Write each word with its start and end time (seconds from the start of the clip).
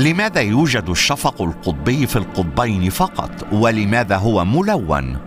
لماذا 0.00 0.40
يوجد 0.40 0.88
الشفق 0.88 1.42
القطبي 1.42 2.06
في 2.06 2.16
القطبين 2.16 2.90
فقط؟ 2.90 3.30
ولماذا 3.52 4.16
هو 4.16 4.44
ملون؟ 4.44 5.18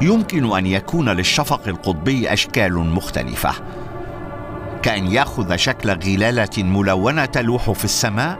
يمكن 0.00 0.56
أن 0.56 0.66
يكون 0.66 1.08
للشفق 1.08 1.68
القطبي 1.68 2.32
أشكال 2.32 2.72
مختلفة. 2.72 3.52
كأن 4.82 5.06
يأخذ 5.06 5.56
شكل 5.56 5.90
غلالة 5.90 6.62
ملونة 6.62 7.24
تلوح 7.24 7.70
في 7.70 7.84
السماء 7.84 8.38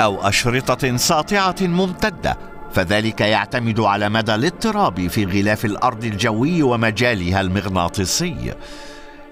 أو 0.00 0.28
أشرطة 0.28 0.96
ساطعة 0.96 1.56
ممتدة 1.60 2.36
فذلك 2.72 3.20
يعتمد 3.20 3.80
على 3.80 4.08
مدى 4.08 4.34
الاضطراب 4.34 5.08
في 5.08 5.24
غلاف 5.24 5.64
الأرض 5.64 6.04
الجوي 6.04 6.62
ومجالها 6.62 7.40
المغناطيسي. 7.40 8.54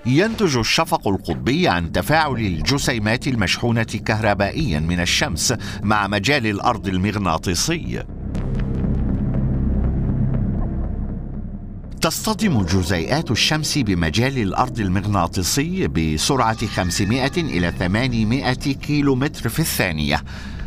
ينتج 0.07 0.57
الشفق 0.57 1.09
القطبي 1.09 1.69
عن 1.69 1.93
تفاعل 1.93 2.41
الجسيمات 2.41 3.29
المشحونة 3.29 3.83
كهربائيا 3.83 4.81
من 4.81 5.01
الشمس 5.01 5.55
مع 5.83 6.07
مجال 6.07 6.47
الأرض 6.47 6.89
المغناطيسي. 6.89 8.03
تصطدم 12.01 12.63
جزيئات 12.63 13.31
الشمس 13.31 13.79
بمجال 13.79 14.39
الأرض 14.39 14.81
المغناطيسي 14.81 15.89
بسرعة 15.89 16.67
500 16.67 17.31
إلى 17.37 17.73
800 17.79 18.53
كيلو 18.55 19.15
متر 19.15 19.49
في 19.49 19.61
الثانية. 19.61 20.23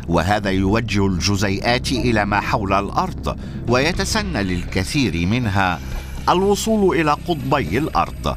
وهذا 0.08 0.50
يوجه 0.50 1.06
الجزيئات 1.06 1.92
إلى 1.92 2.24
ما 2.24 2.40
حول 2.40 2.72
الأرض 2.72 3.38
ويتسنى 3.68 4.42
للكثير 4.42 5.26
منها 5.26 5.80
الوصول 6.28 7.00
إلى 7.00 7.10
قطبي 7.10 7.78
الأرض. 7.78 8.36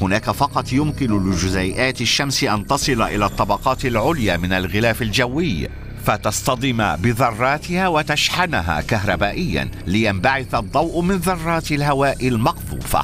هناك 0.00 0.30
فقط 0.30 0.72
يمكن 0.72 1.30
لجزيئات 1.30 2.00
الشمس 2.00 2.44
أن 2.44 2.66
تصل 2.66 3.02
إلى 3.02 3.26
الطبقات 3.26 3.84
العليا 3.84 4.36
من 4.36 4.52
الغلاف 4.52 5.02
الجوي 5.02 5.68
فتصطدم 6.04 6.96
بذراتها 6.96 7.88
وتشحنها 7.88 8.80
كهربائيا 8.80 9.70
لينبعث 9.86 10.54
الضوء 10.54 11.00
من 11.00 11.16
ذرات 11.16 11.72
الهواء 11.72 12.28
المقذوفة. 12.28 13.02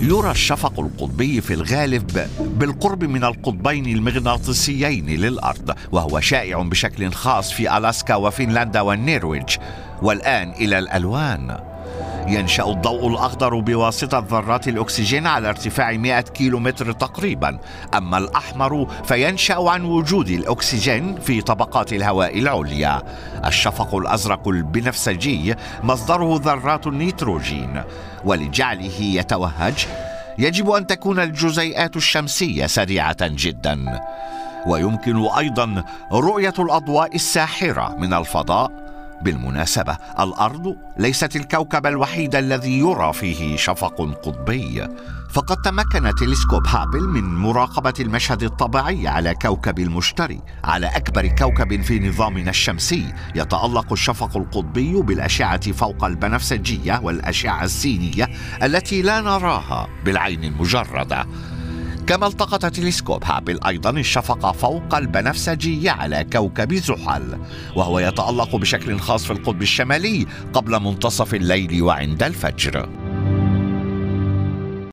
يرى 0.00 0.30
الشفق 0.30 0.80
القطبي 0.80 1.40
في 1.40 1.54
الغالب 1.54 2.28
بالقرب 2.40 3.04
من 3.04 3.24
القطبين 3.24 3.86
المغناطيسيين 3.86 5.06
للأرض 5.06 5.74
وهو 5.92 6.20
شائع 6.20 6.62
بشكل 6.62 7.12
خاص 7.12 7.52
في 7.52 7.76
ألاسكا 7.76 8.14
وفنلندا 8.14 8.80
والنرويج. 8.80 9.56
والآن 10.02 10.50
إلى 10.50 10.78
الألوان. 10.78 11.75
ينشأ 12.28 12.64
الضوء 12.64 13.08
الأخضر 13.08 13.60
بواسطة 13.60 14.18
ذرات 14.30 14.68
الأكسجين 14.68 15.26
على 15.26 15.48
ارتفاع 15.48 15.92
100 15.92 16.20
كيلومتر 16.20 16.92
تقريبا. 16.92 17.58
أما 17.94 18.18
الأحمر 18.18 18.86
فينشأ 19.04 19.70
عن 19.70 19.84
وجود 19.84 20.28
الأكسجين 20.28 21.20
في 21.20 21.40
طبقات 21.40 21.92
الهواء 21.92 22.38
العليا. 22.38 23.02
الشفق 23.44 23.94
الأزرق 23.94 24.48
البنفسجي 24.48 25.54
مصدره 25.82 26.40
ذرات 26.44 26.86
النيتروجين. 26.86 27.82
ولجعله 28.24 29.00
يتوهج 29.00 29.86
يجب 30.38 30.70
أن 30.70 30.86
تكون 30.86 31.20
الجزيئات 31.20 31.96
الشمسية 31.96 32.66
سريعة 32.66 33.16
جدا. 33.20 34.02
ويمكن 34.66 35.26
أيضا 35.38 35.84
رؤية 36.12 36.54
الأضواء 36.58 37.14
الساحرة 37.14 37.96
من 37.98 38.14
الفضاء. 38.14 38.85
بالمناسبة 39.22 39.96
الأرض 40.20 40.76
ليست 40.98 41.36
الكوكب 41.36 41.86
الوحيد 41.86 42.34
الذي 42.34 42.78
يرى 42.78 43.12
فيه 43.12 43.56
شفق 43.56 43.96
قطبي. 44.22 44.88
فقد 45.30 45.56
تمكن 45.56 46.14
تلسكوب 46.14 46.66
هابل 46.66 47.08
من 47.08 47.34
مراقبة 47.34 47.94
المشهد 48.00 48.42
الطبيعي 48.42 49.08
على 49.08 49.34
كوكب 49.34 49.78
المشتري 49.78 50.40
على 50.64 50.86
أكبر 50.86 51.26
كوكب 51.26 51.82
في 51.82 52.08
نظامنا 52.08 52.50
الشمسي. 52.50 53.12
يتألق 53.34 53.92
الشفق 53.92 54.36
القطبي 54.36 55.02
بالأشعة 55.02 55.72
فوق 55.72 56.04
البنفسجية 56.04 57.00
والأشعة 57.02 57.64
السينية 57.64 58.28
التي 58.62 59.02
لا 59.02 59.20
نراها 59.20 59.88
بالعين 60.04 60.44
المجردة. 60.44 61.26
كما 62.06 62.26
التقط 62.26 62.66
تلسكوب 62.66 63.24
هابل 63.24 63.58
أيضا 63.66 63.90
الشفق 63.90 64.52
فوق 64.52 64.94
البنفسجي 64.94 65.88
على 65.88 66.26
كوكب 66.32 66.74
زحل 66.74 67.38
وهو 67.76 67.98
يتألق 67.98 68.56
بشكل 68.56 68.98
خاص 68.98 69.24
في 69.24 69.30
القطب 69.30 69.62
الشمالي 69.62 70.26
قبل 70.52 70.80
منتصف 70.80 71.34
الليل 71.34 71.82
وعند 71.82 72.22
الفجر. 72.22 73.05